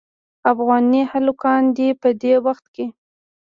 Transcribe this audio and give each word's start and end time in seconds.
افغاني 0.51 1.01
هلکان 1.11 1.61
دې 1.77 1.89
په 2.01 2.09
دې 2.21 2.33
وخت 2.45 2.65
کې. 2.75 2.85